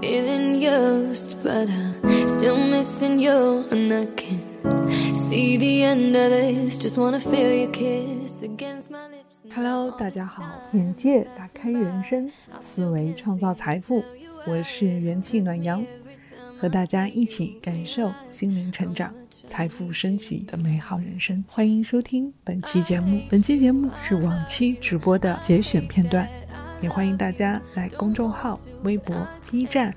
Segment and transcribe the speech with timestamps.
[0.00, 6.78] feeling used, but I'm still missing you, and I can't see the end of this.
[6.78, 9.54] Just wanna feel your kiss against my lips.
[9.54, 10.42] Hello，大家好，
[10.72, 14.02] 眼界打开人生，思维创造财富，
[14.46, 15.84] 我是元气暖阳，
[16.58, 19.12] 和大家一起感受心灵成长、
[19.46, 21.44] 财富升起的美好人生。
[21.46, 26.26] 欢迎收听本期节目，本期节目是往期直播的节选片段，
[26.82, 29.14] 也欢迎大家在公众号、微博、
[29.48, 29.94] B 站、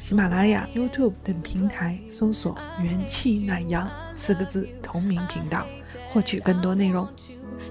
[0.00, 5.64] 喜马拉雅、YouTube 等平台搜索“元气暖阳”四个字同名频道，
[6.08, 7.08] 获取更多内容。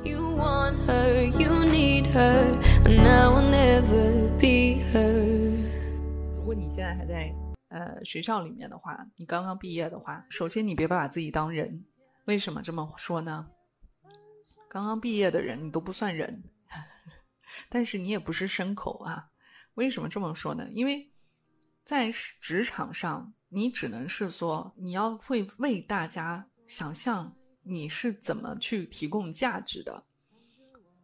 [0.02, 2.46] You want her, you need her,
[2.86, 5.52] and I will never be her.
[6.38, 7.36] 如果你现在还在
[7.68, 11.84] 呃学校里面的话，你刚刚毕业的话，首先你别把自己当人。
[12.26, 13.48] 为什么这么说呢？
[14.70, 16.42] 刚刚毕业的人你都不算人，
[17.70, 19.28] 但是你也不是牲口啊。
[19.76, 20.68] 为什么这么说呢？
[20.72, 21.12] 因为
[21.84, 30.04] 在职场上，你只能是说你要会为大家想象你是怎么去提供价值的。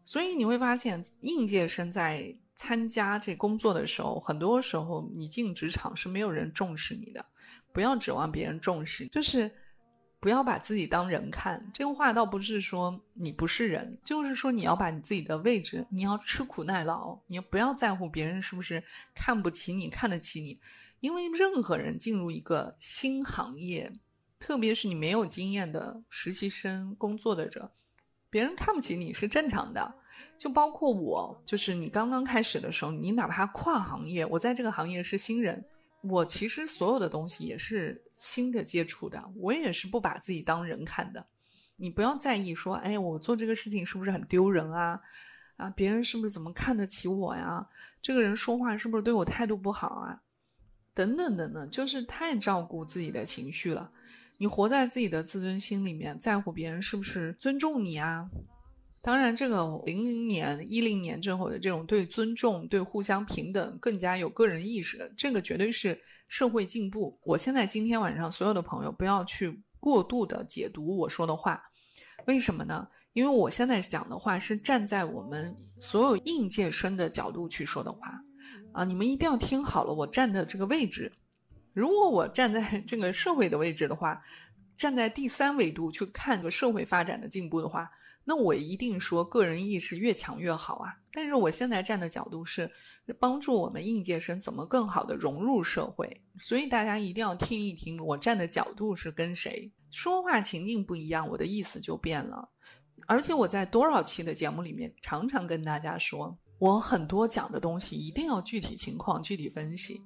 [0.06, 7.26] 所以你会发现，应届生在参加这工作的时候，很多时候你进职场是没有人重视你的。
[7.72, 9.52] 不要指望别人重视，就是
[10.20, 11.70] 不要把自己当人看。
[11.74, 18.84] 这个话倒不是说你不是人，就是说你要把你自己的位置，你要吃苦耐劳，你不要在乎别人是不是
[19.16, 20.60] 看不起你、看得起你。
[21.00, 23.92] 因为任何人进入一个新行业，
[24.38, 27.72] 特别是你没有经验的实习生、工作的者，
[28.30, 29.96] 别人看不起你是正常的。
[30.38, 35.64] 就包括我，就是你刚刚开始的时候，你哪怕跨行业，我在这个行业是新人，
[36.02, 41.26] 我其实所有的东西也是新的接触的，我也是不把自己当人看的。
[41.76, 45.00] 你不要在意说，哎，我做这个事情是不是很丢人啊？
[45.58, 47.68] 啊，别人是不是怎么看得起我呀？
[48.02, 50.22] 这个人说话是不是对我态度不好啊？
[50.94, 53.92] 等等等等，就是太照顾自己的情绪了。
[54.38, 58.30] 你活在自己的自尊心里面，在乎别人是不是尊重你啊？
[59.02, 67.18] 当然，这个零零年、一零年之后的这种对尊重、对互相平等更加有个人意识的，这个绝对是社会进步。
[67.24, 71.64] 我现在今天晚上所有的朋友不要去过度的解读我说的话，
[72.26, 72.86] 为什么呢？
[73.14, 78.22] 因为我现在讲的话是站在我们所有应届生的角度去说的话
[78.74, 81.12] 啊，你们一定要听好了，我站的这个位置。
[81.74, 84.22] 如果我站在这个社会的位置的话，
[84.78, 87.90] 站在第三维度去看个社会发展的进步的话。
[88.26, 90.94] 那我一定说个人意识越强越好啊！
[91.12, 92.70] 但是我现在站的角度是
[93.20, 102.48] 帮助我们应届生怎么更好的融入社会，所以大家一定要听一听我站的角度是跟谁说话，情境不一样，我的意思就变了。
[103.08, 110.00] 而且我在多少期的节目里面，常常跟大家说，我很多讲的东西一定要具体情况具体分析，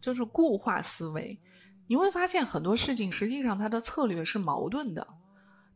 [0.00, 1.38] 就是固化思维。
[1.86, 5.06] 你会发现很多事情实际上它的策略是矛盾的。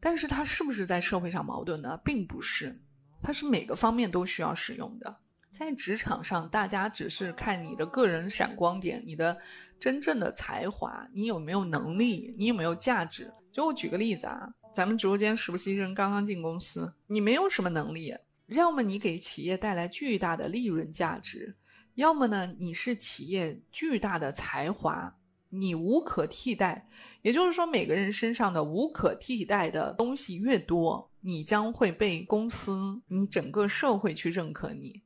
[0.04, 1.96] 但是它是不是在社会上矛盾呢？
[2.04, 2.76] 并不是，
[3.22, 5.16] 它是每个方面都需要使用的。
[5.52, 9.38] 在职场上，大家只是看你的个人闪光点，你的
[9.78, 13.32] 真正的才华，你有没有能力，你有没有价值。
[13.52, 18.12] 就我举个例子啊，咱们直播间实习生刚刚进公司，你没有什么能力，
[18.46, 21.54] 要么你给企业带来巨大的利润价值，
[21.94, 25.14] 要么呢你是企业巨大的才华。
[25.54, 26.88] 你无可替代，
[27.20, 35.02] 也就是说，每个人身上的无可替代的东西越多，你将会被公司、你整个社会去认可你。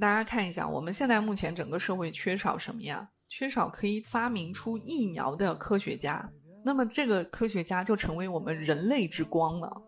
[0.00, 3.10] 大家看一下，我们现在目前整个社会缺少什么呀？
[3.28, 6.30] 缺少可以发明出疫苗的科学家。
[6.64, 9.82] 那么，这个科学家就成为我们人类之光了。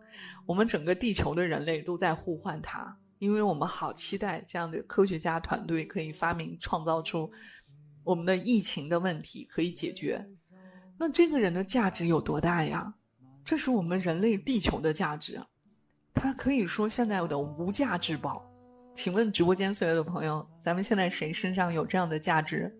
[0.45, 7.31] 我们整个地球的人类都在呼唤他，因为我们好期待这样的科学家团队可以发明、创造出。
[8.07, 10.25] 我们的疫情的问题可以解决，
[10.97, 12.95] 那这个人的价值有多大呀？
[13.45, 15.43] 这是我们人类地球的价值，
[16.15, 18.49] 他可以说现在的无价之宝。
[18.95, 22.73] 请问直播间所有的朋友，咱们现在谁身上有这样的价值？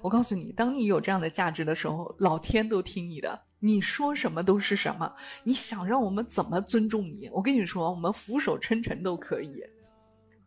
[0.00, 5.14] 我告诉你，当你有这样的价值的时候，老天都听你的，你说什么都是什么。
[5.44, 7.30] 你想让我们怎么尊重你？
[7.32, 9.62] 我跟你说，我们俯首称臣都可以。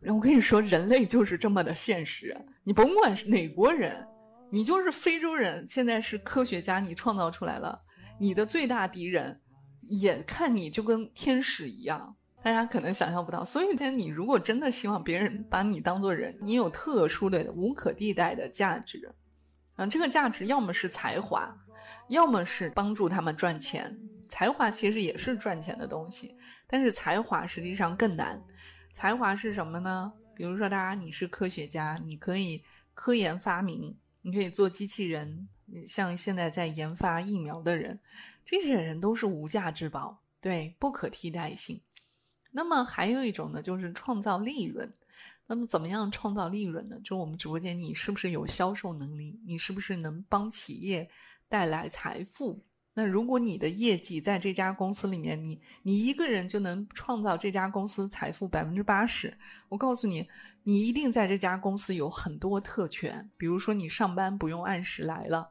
[0.02, 4.06] 我跟你说，人类就是这么的现实，你甭管是哪国人。
[4.56, 7.78] 你就是非洲人，现在是科学家，你创造出来了。
[8.18, 9.38] 你的最大敌人
[9.82, 13.44] 也看你就跟天使一样，大家可能想象不到。
[13.44, 19.14] 所以，你如果真的希望别人把你当做人，你有特殊的、无可替代的价值，
[19.74, 21.54] 啊，这个价值要么是才华，
[22.08, 23.94] 要么是帮助他们赚钱。
[24.26, 26.34] 才华其实也是赚钱的东西，
[26.66, 28.42] 但是才华实际上更难。
[28.94, 30.10] 才华是什么呢？
[30.34, 32.62] 比如说，大家你是科学家，你可以
[32.94, 33.94] 科研发明。
[34.26, 35.48] 你可以做机器人，
[35.86, 37.96] 像现在在研发疫苗的人，
[38.44, 41.80] 这些人都是无价之宝，对，不可替代性。
[42.50, 44.92] 那么还有一种呢，就是创造利润。
[45.46, 46.98] 那么怎么样创造利润呢？
[47.04, 49.38] 就我们直播间，你是不是有销售能力？
[49.46, 51.08] 你是不是能帮企业
[51.48, 52.60] 带来财富？
[52.98, 59.36] 那如果你的业绩在这家公司里面，你你一个人就能创造这家公司财富百分之八十，
[59.68, 60.26] 我告诉你，
[60.62, 63.30] 你一定在这家公司有很多特权。
[63.36, 65.50] 比如说你上班不用按时来了，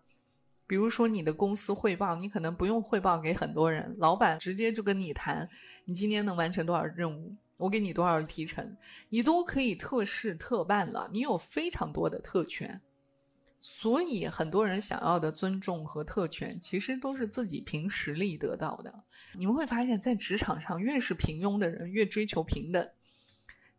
[0.65, 5.47] 比如说你的公司汇报，你可能不用汇报给很多人，老板直接就跟你谈，
[5.85, 7.35] 你今天能完成多少任务。
[7.57, 8.75] 我给你多少提成，
[9.09, 11.07] 你都可以特事特办了。
[11.13, 12.81] 你有非常多的特权，
[13.59, 18.93] 所以很多人想要的尊重和特权，其实都是自己凭实力得到的。
[19.33, 22.89] 你们会发现在职场上，越是平庸的人，越追求平等。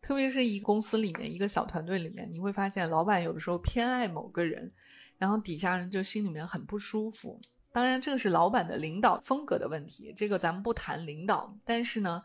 [0.03, 4.73] 特别是一公司里面一个小团队里面，你会发现老板有的时候偏爱某个人，
[5.19, 7.41] 然后底下人就心里面很不舒服。
[7.73, 12.23] 当然，这个是老板的领导风格的问题，这个咱们不谈领导，但是呢。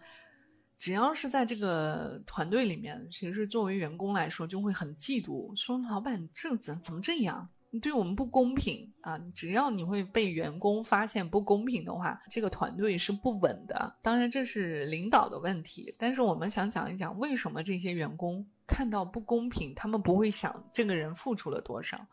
[0.82, 7.48] 只要是在这个团队里面，其实作为员工来说，就会很嫉妒，说老板这怎怎么这样？
[7.70, 9.16] 你对我们不公平啊！
[9.36, 13.96] 只要你会被员工发现不公平的话，这个团队是不稳的。
[14.02, 22.04] 当然这是领导的问题，但是我们想讲一讲，为什么这些员工看到不公平，他们不会想这个人付出了多少，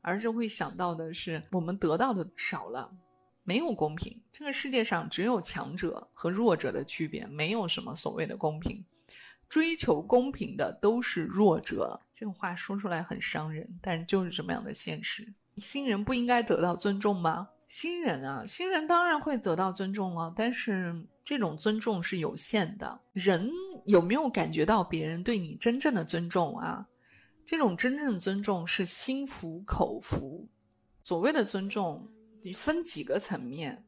[0.00, 2.90] 而是会想到的是我们得到的少了。
[3.44, 8.82] 没有公平，这个世界上只有强者和弱者的区别，没有什么所谓的公平。
[9.46, 12.00] 追求公平的都是弱者。
[12.12, 15.32] 这个话说出来很伤人，但就是这么样的现实。
[15.58, 17.50] 新人不应该得到尊重吗？
[17.68, 23.00] 新人啊，新人当然会得到尊重了，但是这种尊重是有限的。
[23.12, 23.50] 人
[23.84, 26.86] 有没有感觉到别人对你真正的尊重啊？
[27.44, 30.48] 这种真正的尊重是心服口服。
[31.04, 32.10] 所谓的尊重。
[32.46, 33.86] 你分几个层面，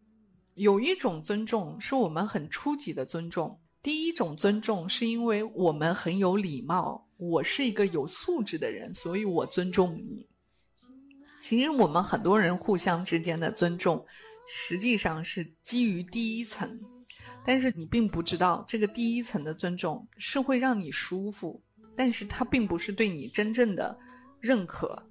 [0.55, 3.61] 有一种尊重是我们很初级的尊重。
[3.83, 10.27] 第一种尊重是因为我们很有礼貌，我是一个有素质的人，所以我尊重你。
[11.39, 14.03] 其实我们很多人互相之间的尊重，
[14.49, 16.81] 实际上是基于第一层，
[17.45, 21.63] 但是你并不知道这个第一层的尊重是会让你舒服，
[21.95, 23.99] 但是它并不是对你真正的
[24.41, 25.11] 认可。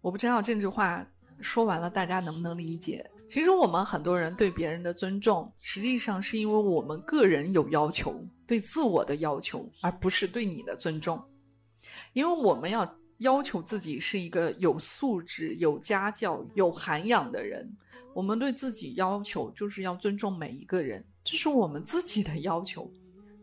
[0.00, 1.06] 我不知道这句话。
[1.42, 3.04] 说完了，大家能不能理解？
[3.28, 11.22] 其实我们很多人对别人的尊重，实际上是因为我们个人有要求，对自我的要求，而不是对你的尊重。
[12.12, 17.70] 因为我们要要求自己是一个有素质、有家教、有涵养的人，
[18.14, 22.90] 我们对自己要求就是要尊重每一个人，这是我们自己的要求，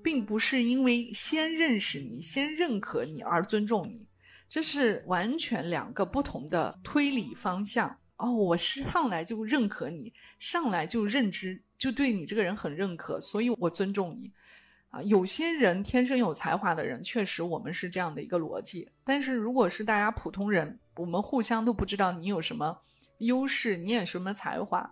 [0.03, 4.05] 并不是因为先认识你、先认可你而尊重你。
[4.49, 8.31] 这是完全两个不同的推理方向哦！
[8.31, 14.33] 我是上来就认可你，上来就认知，就对你这个人很认可，所以我尊重你
[14.89, 15.03] 啊。
[15.03, 18.89] 有些人天生有才华的人，确实我们是这样的一个逻辑。
[19.03, 22.75] 但是如果是大家普通人，我们互相都不知道你有什么
[23.19, 24.91] 优势，你有什么才华，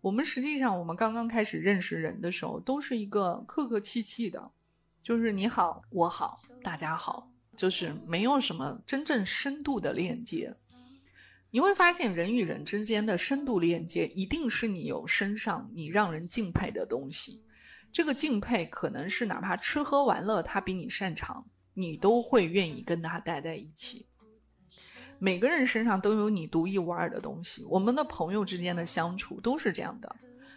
[0.00, 4.50] 我们实际上我们刚刚开始认识人的时候，都是一个客客气气的，
[5.02, 7.33] 就是你好，我好，大家好。
[7.56, 10.54] 就是没有什么真正深度的链接，
[11.50, 17.42] 你会发现人与人之间的深度链接，一定是你有身上你让人敬佩的东西。
[17.92, 21.44] 这个敬佩可能是哪怕吃喝玩乐他比你擅长，
[21.74, 24.04] 你都会愿意跟他待在一起。
[25.20, 27.64] 每个人身上都有你独一无二的东西。
[27.70, 30.16] 我们的朋友之间的相处都是这样的。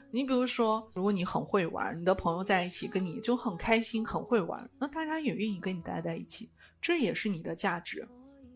[0.10, 6.50] 你比如说，如果你很会玩，你的朋友在一起跟你就很开心，很会玩，那大家也愿意跟你待在一起。
[6.82, 8.08] 这也是你的价值，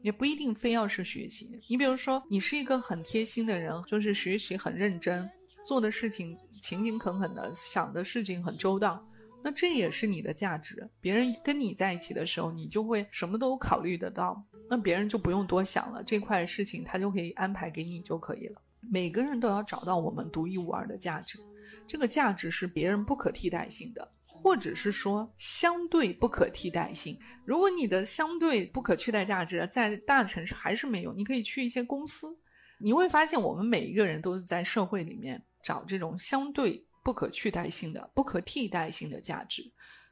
[0.02, 1.60] 也不一定非要是学习。
[1.68, 5.30] 你比如说，你是一个很贴心的人，就是学习很认真，
[5.64, 9.06] 做的事情勤勤恳恳的，想的事情很周到，
[9.44, 10.90] 那这也是你的价值。
[11.00, 18.62] 别人跟你在一起的时候，你就会什么都考虑得到，那别人就不用多想了，这块事情他就可以安排给你就可以了。
[18.80, 21.40] 每个人都要找到我们独一无二的价值，
[21.86, 24.12] 这个价值是别人不可替代性的。
[24.42, 27.18] 或者是说相对不可替代性。
[27.46, 32.38] 如果你的相对不可替代价值在大城市还是没有，你可以去一些公司，
[32.80, 39.64] 你会发现我们每一个人都是在社会里面找这种相对不可替代性的、不可替代性的价值。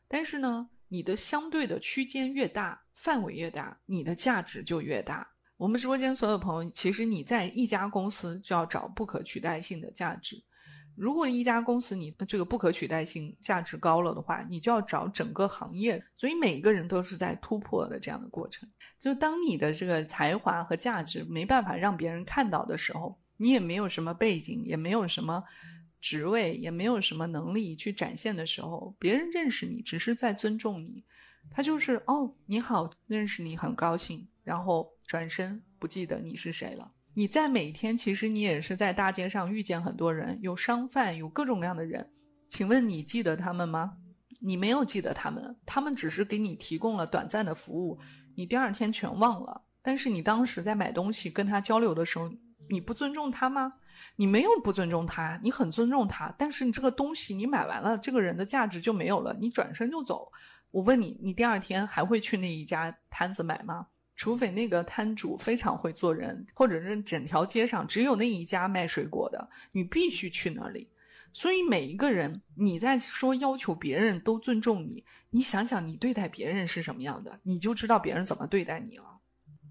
[0.08, 5.28] 但是呢，你的相对的区间越大，范围越大，你的价值就越大。
[5.58, 10.42] 我们直播间所有朋友，其实你在一家公司就要找不可取代性的价值。
[11.00, 18.70] 如果一家公司你这个不可取代性价值高了的话，你就要找整个行业，所以每个人都是在突破的这样的过程。
[19.00, 25.42] 就当你的这个才华和价值没办法让别人看到的时候，你也没有什么背景，也没有什么
[26.02, 31.06] 职位，也没有什么能力去展现的时候，别人认识你只是在尊重你，
[31.50, 36.92] 他就是哦你好，认识你很高兴，然后转身不记得你是谁了。
[37.14, 42.10] 你在每天，其实你也是在大街上遇见很多人，有商贩，有各种各样的人。
[42.48, 43.98] 请问你记得他们吗？
[44.42, 48.00] 你没有记得他们，他们只是给你提供了短暂的服务，
[48.36, 49.62] 你第二天全忘了。
[49.82, 52.32] 但是你当时在买东西跟他交流的时候，
[52.70, 53.74] 你不尊重他吗？
[54.16, 56.34] 你没有不尊重他，你很尊重他。
[56.38, 60.32] 但是你这个东西你买完了，这个人的价值就没有了，你转身就走。
[60.72, 63.88] 我问你，你第二天还会去那一家摊子买吗？
[64.20, 70.90] 除非那个摊主非常会做人，或者是整条街上只有那一家卖水果的，你必须去那里。
[71.32, 79.19] 所以每一个人，你在说要求别人都尊重你，你想想你对待别人是什么样的，你就知道别人怎么对待你了。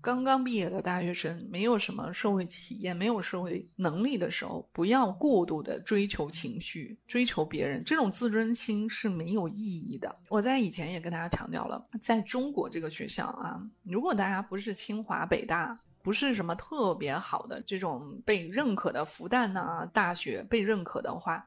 [0.01, 10.15] 刚刚毕业的大学生，没有什么社会体验，没有社会能力的时候，不要过度的追求情绪，追求别人，这种自尊心是没有意义的。
[10.29, 21.45] 我在以前也跟大家强调了，在中国这个学校啊，如果大家不是清华北大，不是什么特别好的这种被认可的复旦呐大学被认可的话，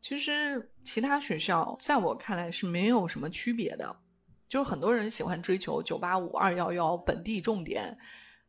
[0.00, 3.96] 其实其他学校在我看来是没有什么区别的。
[4.52, 7.96] 就是很多人喜欢追求九八五二幺幺本地重点，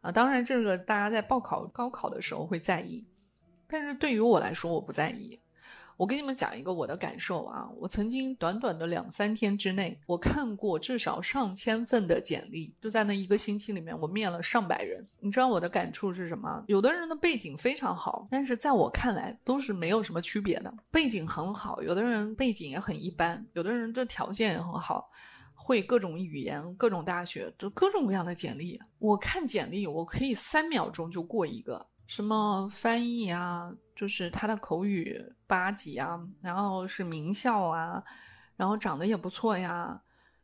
[0.01, 3.07] 啊，当然这个大家在报考高考的时候会在意，
[3.69, 5.39] 但是对于我来说我不在意。
[5.95, 15.07] 我跟你们讲一个我的感受啊，我曾经短短的两三天之内，我看过至少上千份的简历，就在那一个星期里面，我面了上百人。
[15.21, 16.61] 你知道我的感触是什么？
[16.67, 20.73] 有的人的背景非常好，但是在我看来都是没有什么区别的。
[20.91, 25.09] 背景很好，有的人背景也很一般，有的人这条件也很好。
[25.63, 28.77] 会各种语言，各种大学，就各种各样的简历。
[28.99, 35.17] 我看简历，我可以三秒钟就过一个，什么翻译啊，就是他的口语
[35.47, 38.03] 八级啊，然后是名校啊，
[38.57, 40.01] 然后长得也不错呀，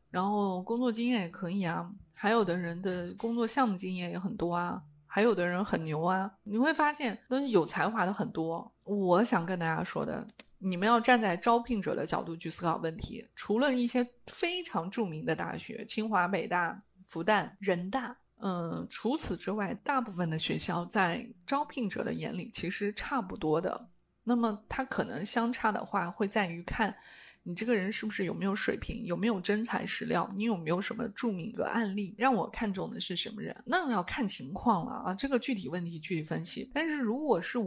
[0.09, 6.31] 然后工作经验也可以啊，还有的人的工作项目经验也很多啊，还有的人很牛啊。
[6.43, 8.71] 你会发现，都是有才华的很多。
[8.85, 10.25] 我想跟大家说的。
[10.59, 13.25] 你们要站在招聘者的角度去思考问题。
[13.35, 23.89] 除了一些非常著名的大学，清华、北大、复旦、人大，嗯，除此之外，大部分的学校在招聘者的眼里其实差不多的。
[24.23, 26.95] 那么，它可能相差的话，会在于看
[27.41, 33.55] 你这个人是不是有没有水平，有没有真材实料，你有没有什么著名的案例，让我看中的是什么人？
[33.65, 36.69] 那要看情况了啊，这个具体问题具体分析。
[36.73, 37.57] 但是如果是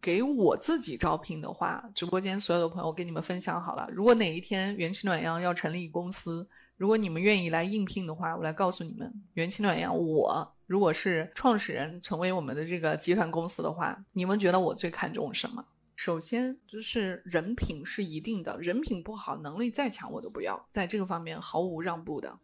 [0.00, 3.88] 给我自己招聘的话，直播间所有的朋友，我跟你们分享好了。
[3.92, 15.62] 如果哪一天元气暖阳要成立公司，如果你们愿意来应聘的话，我来告诉你们，元气暖阳，我如果是创始人，成为我们的这个集团公司的话，你们觉得我最看重什么？
[15.96, 22.38] 首先就是人品是一定的，人品不好，能力再强我都不要，在这个方面毫无让步的，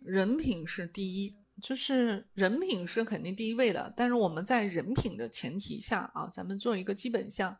[0.00, 1.36] 人品是第一。
[1.64, 7.56] 就是人品是肯定第一位的，但是我们在人品的前提下啊，咱们做一个基本项。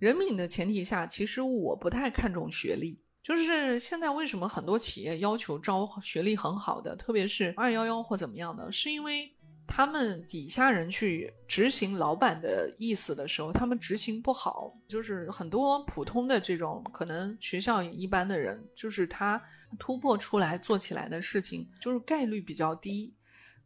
[0.00, 2.98] 人品的前提下，其实我不太看重学历。
[3.22, 9.32] 就是现在为什么很多企业要求招学历很好的，特别是二幺幺或怎么样的，是因为
[9.68, 14.76] 他们底下人去执行老板的意思的时候，他们执行不好。
[14.88, 19.40] 就是很多普通的这种可能学校一般的人，就是他。
[19.78, 23.14] 突破出来做起来的事情，就是概率比较低。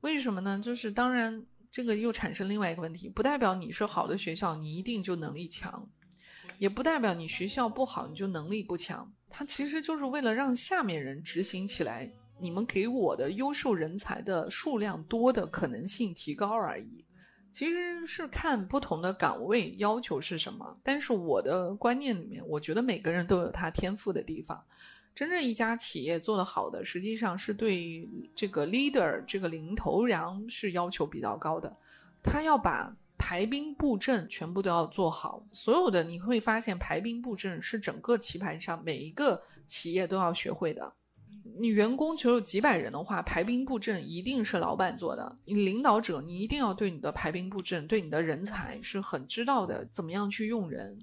[0.01, 0.61] 为什么呢？
[0.63, 5.89] 就是当然，这个又产生另外一个问题，不代表你是好的学校，你一定就能力强，
[6.59, 9.11] 也不代表你学校不好，你就能力不强。
[9.29, 17.05] 它其实就是为了让下面人执行起来，你们给我的优秀人才的数量多的可能性提高而已。
[17.51, 20.79] 其实是看不同的岗位要求是什么。
[20.83, 24.63] 但是我的观念里面，我觉得每个人都有他天赋的地方。
[25.17, 31.75] 真正一家企业做得好的，实际上是对这个 leader 这个领头羊是要求比较高的，
[32.23, 35.43] 他要把排兵布阵全部都要做好。
[35.53, 40.93] 所有的你会发现，排兵布阵是整个棋盘上每一个企业都要学会的。
[41.59, 45.35] 你员工只有几百人的话，排兵布阵一定是老板做的。
[45.47, 50.99] 你领导者，你一定要对你的排兵布阵，对你的人才是很知道的，怎么样去用人。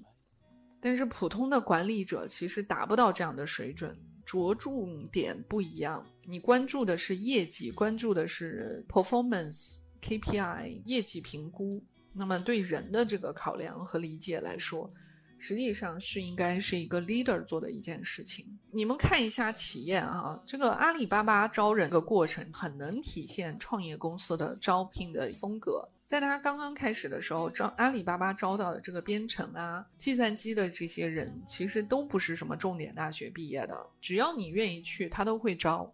[0.84, 6.04] 但是普通的管理者其实达不到这样的水准，着重点不一样。
[6.26, 11.82] 你关注的是业绩，关注的是 performance KPI 业绩评估。
[12.12, 14.92] 那么对人的这个考量和理解来说，
[15.38, 18.46] 实际上是应该是一个 leader 做的一件事情。
[18.70, 25.88] 你们看一下企业啊，这个阿里巴巴招人的过程很能体现创业公司的招聘的风格。
[26.06, 35.92] 在他刚刚开始的时候，招阿里巴巴招到的这个编程啊、计算机的这些人，其实都不是什么重点大学毕业的，只要你愿意去，他都会招。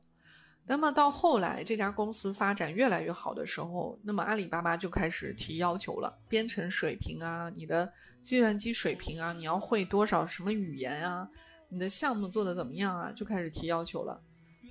[0.66, 7.90] 那么到后来，这家公司发展越来越好的时候，那么阿里巴巴就开始提要求了，编程水平啊，你的
[8.20, 11.28] 计算机水平啊，你要会多少什么语言啊，
[11.68, 14.20] 你的项目做的怎么样啊，就开始提要求了。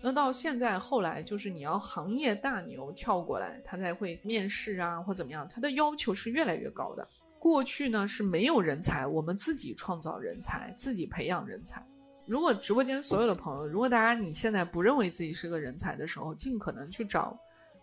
[0.01, 7.07] 那到现在后来就是你要行业大牛跳过来，他才会面试啊或怎么样，他的要求是越来越高的。
[7.37, 11.85] 过去呢是没有人才，我们自己创造人才，自己培养人才。
[12.25, 17.37] 如果直播间所有的朋友，如果大家你现在不认为自己是个人才的时候，尽可能去找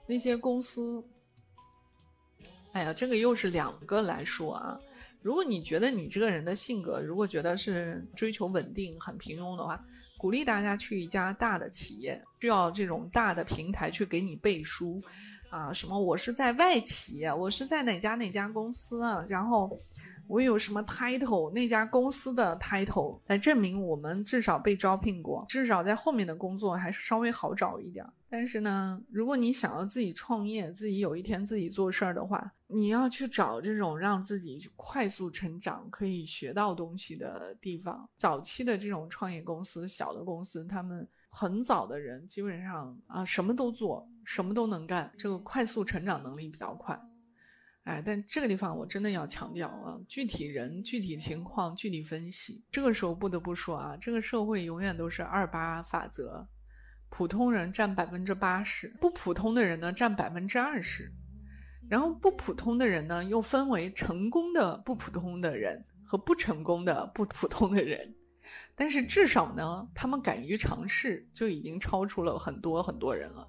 [0.06, 1.04] 那些公司。
[2.73, 4.78] 哎呀，这个又是两个来说啊。
[5.20, 9.85] 如果你觉得你这个人的性格，如果觉得是追求稳定、很平庸的话，
[10.18, 15.00] 鼓励大家去一家大的企业，需要这种大的平台去给你背书，
[15.50, 19.78] 啊，什么我是在外企，我是在哪家哪家公司啊，然后
[20.26, 28.04] 我有什么 title，那家公司的 title 来证明我们至少被招聘过，至少在后面的工作还是稍微好找一点。
[28.28, 38.08] 但是呢，如果你想要自己创业，自己有一天自己做事儿的话，你要去找这种让自己快速成长、可以学到东西的地方。
[38.16, 47.00] 早期的这种创业公司、小的公司，他们很早的人基本上啊什么都做，什么都能干，这个快速成长能力比较快。
[47.85, 52.64] 哎，但这个地方我真的要强调啊，具体人、具体情况具体分析。
[52.68, 56.49] 这个时候不得不说啊，这个社会永远都是二八法则。
[57.08, 61.12] 普通人占百分之八十，不普通的人呢占百分之二十，
[61.88, 68.14] 然后不普通的人呢又分为成功的不普通的人和不成功的不普通的人，
[68.74, 73.48] 但是至少呢，他们敢于尝试就已经超出了很多很多人了。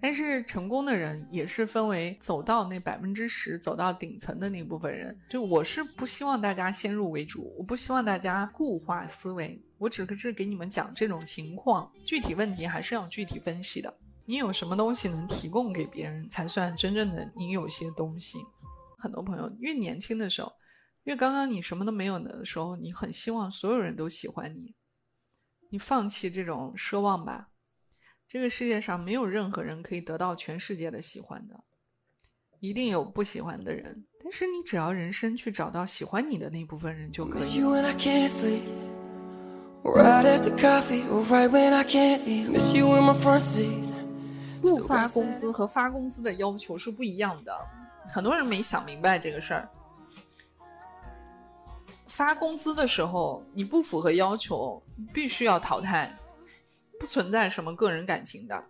[0.00, 5.16] 但是成功的人也是分为走到那百分之十，走到顶层的那部分人。
[5.30, 9.62] 就我是不希望大家先入为主，我不希望大家固化思维。
[9.78, 13.96] 我只是给你们讲这种情况，具体问题还是要具体分析的。
[14.24, 18.38] 你有什么东西能提供给别人，才算真正的你有些东西。
[18.98, 20.52] 很多朋友越年轻的时候，
[21.04, 24.74] 越刚刚你什么都没有的时候，你很希望所有人都喜欢你。
[25.70, 27.48] 你放弃这种奢望吧。
[28.28, 31.64] 这个世界上没有任何人可以得到全世界的喜欢的，
[32.60, 34.06] 一定有不喜欢的人。
[34.22, 37.42] 但是你只要人生去找到喜欢你的那部分人就可以。
[44.62, 47.52] 不发工资和发工资的要求是不一样的，
[48.06, 49.68] 很多人没想明白这个事儿。
[52.06, 54.80] 发工资的时候你不符合要求，
[55.12, 56.10] 必须要淘汰。
[57.00, 58.64] 不存在什么个人感情的，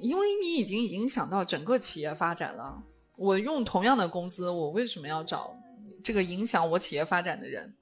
[0.00, 2.82] 因为你已经影响到整个企业发展了。
[3.14, 5.54] 我用同样的工资，我为什么要找
[6.02, 7.72] 这个影响我企业发展的人？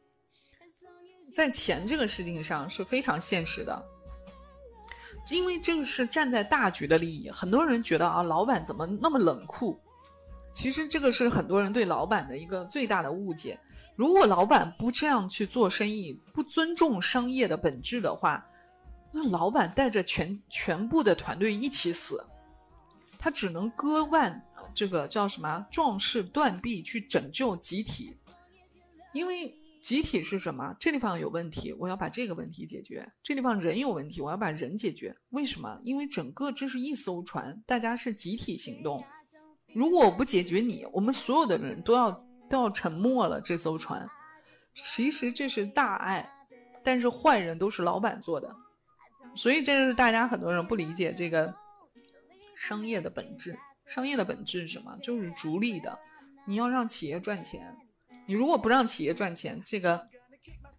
[1.35, 3.83] 在钱这个事情上是非常现实的，
[5.30, 7.30] 因为这个是站在大局的利益。
[7.30, 9.80] 很多人觉得啊，老板怎么那么冷酷？
[10.52, 13.58] 其实这个是很多人对老板的一个最大的误解。
[13.96, 18.44] 如果老板不这样去做生意，不尊重商业的本质的话，
[19.12, 22.24] 那老板带着全全部的团队一起死，
[23.18, 28.16] 他只能割腕，这个叫什么壮士断臂去拯救集体，
[29.12, 30.75] 因为集体是什么？
[30.81, 35.14] 这地方有问题，我要把这个问题解决；这地方人有问题，我要把人解决。
[35.29, 35.79] 为什么？
[35.85, 39.05] 因为整个这是一艘船，大家是集体行动。
[39.75, 42.11] 如果我不解决你，我们所有的人都要
[42.49, 44.09] 都要沉没了这艘船。
[44.75, 46.27] 其实这是大爱，
[46.83, 48.57] 但是坏人都是老板做的。
[49.37, 51.55] 所以，这就是大家很多人不理解这个
[52.57, 53.55] 商业的本质。
[53.87, 54.97] 商业的本质是什么？
[55.03, 55.99] 就是逐利的。
[56.47, 57.77] 你要让企业赚钱，
[58.26, 60.08] 你如果不让企业赚钱，这个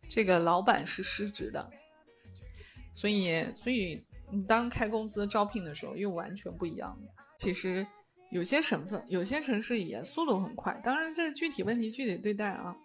[0.07, 1.69] 这个老板是失职的。
[2.93, 6.97] 所以，所以你当开公司招聘的时候，又完全不一样。
[7.37, 7.85] 其实，
[8.31, 10.79] 有些省份、有些城市也速度很快。
[10.83, 12.75] 当然，这具体问题具体对待啊。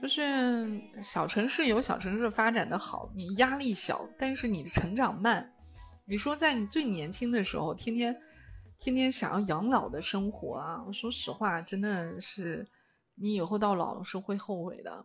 [0.00, 5.52] 就是小城市有小城市发展的好，你压力小，但是你的成长慢。
[6.04, 8.20] 你说在你最年轻的时候，天天
[8.80, 12.66] 天天想要养老的生活啊，我说实话，真的是
[13.14, 15.04] 你以后到老是会后悔的。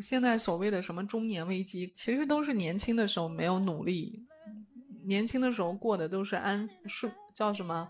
[0.00, 4.26] 现在所谓的什么中年危机，其实都是年轻的时候没有努力，
[5.04, 7.88] 年轻的时候过的都是安舒，叫什么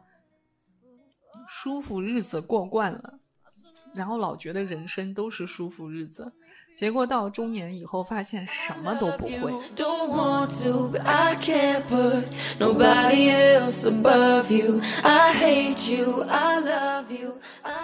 [1.48, 3.18] 舒服日子过惯了。
[3.94, 6.30] 然后老觉得人生都是舒服日子，
[6.76, 9.50] 结果到中年以后发现什么都不会。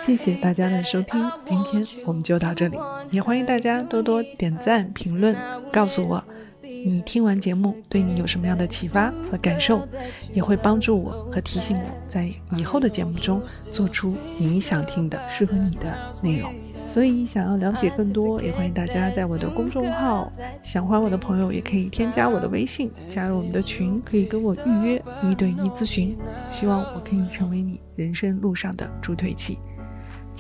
[0.05, 2.77] 谢谢大家的收听，今天我们就到这里，
[3.13, 5.37] 也欢迎大家多多点赞、评论，
[5.73, 6.23] 告诉我。
[6.61, 9.87] 你听完节目，对你有什么样的启发和感受，
[10.33, 16.53] 也会帮助我和提醒我在以后的节目中做出你想听的、适合你的内容。
[16.85, 20.33] 所以，想要了解更多，也欢迎大家在我的公众号
[20.65, 26.19] “想还我的朋友”也可以添加我的微信，加入我们的群，可以跟我预约一对一咨询。
[26.51, 29.59] 希望我可以成为你人生路上的助推器，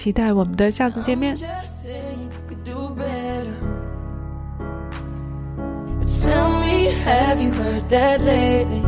[0.01, 1.35] 期待我们的下次见面。
[6.27, 8.83] Tell me, have you heard that lately?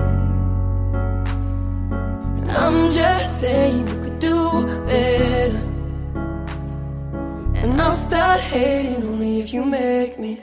[2.49, 5.57] I'm just saying you could do better.
[7.55, 10.39] And I'll start hating only if you make me.